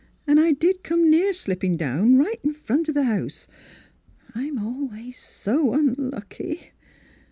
[0.25, 3.47] An' I did come near slip pin' down right in front o' th' house.
[4.33, 6.71] I'm always so unlucky."